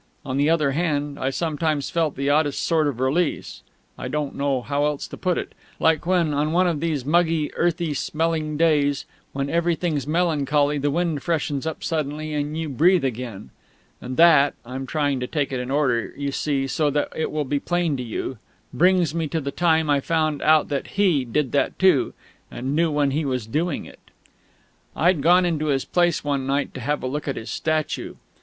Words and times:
On 0.25 0.35
the 0.37 0.49
other 0.49 0.71
hand, 0.71 1.19
I 1.19 1.29
sometimes 1.29 1.91
felt 1.91 2.15
the 2.15 2.27
oddest 2.27 2.65
sort 2.65 2.87
of 2.87 2.99
release 2.99 3.61
(I 3.99 4.07
don't 4.07 4.33
know 4.33 4.63
how 4.63 4.85
else 4.85 5.05
to 5.09 5.15
put 5.15 5.37
it)... 5.37 5.53
like 5.79 6.07
when, 6.07 6.33
on 6.33 6.51
one 6.53 6.65
of 6.65 6.79
these 6.79 7.05
muggy, 7.05 7.53
earthy 7.53 7.93
smelling 7.93 8.57
days, 8.57 9.05
when 9.31 9.47
everything's 9.47 10.07
melancholy, 10.07 10.79
the 10.79 10.89
wind 10.89 11.21
freshens 11.21 11.67
up 11.67 11.83
suddenly 11.83 12.33
and 12.33 12.57
you 12.57 12.67
breathe 12.67 13.05
again. 13.05 13.51
And 14.01 14.17
that 14.17 14.55
(I'm 14.65 14.87
trying 14.87 15.19
to 15.19 15.27
take 15.27 15.51
it 15.51 15.59
in 15.59 15.69
order, 15.69 16.11
you 16.17 16.31
see, 16.31 16.65
so 16.65 16.89
that 16.89 17.13
it 17.15 17.29
will 17.31 17.45
be 17.45 17.59
plain 17.59 17.95
to 17.97 18.03
you) 18.03 18.39
brings 18.73 19.13
me 19.13 19.27
to 19.27 19.39
the 19.39 19.51
time 19.51 19.87
I 19.87 19.99
found 19.99 20.41
out 20.41 20.67
that 20.69 20.87
he 20.97 21.23
did 21.25 21.51
that 21.51 21.77
too, 21.77 22.15
and 22.49 22.75
knew 22.75 22.89
when 22.89 23.11
he 23.11 23.23
was 23.23 23.45
doing 23.45 23.85
it. 23.85 23.99
I'd 24.95 25.21
gone 25.21 25.45
into 25.45 25.67
his 25.67 25.85
place 25.85 26.23
one 26.23 26.47
night 26.47 26.73
to 26.73 26.79
have 26.79 27.03
a 27.03 27.07
look 27.07 27.27
at 27.27 27.35
his 27.35 27.51
statue. 27.51 28.15